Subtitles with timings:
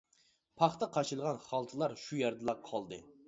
[0.61, 3.03] پاختا قاچىلىغان خالتىلار شۇ يەردىلا قالدى.